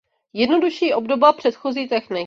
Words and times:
Jednodušší 0.33 0.93
obdoba 0.93 1.33
předchozí 1.33 1.87
techniky. 1.87 2.19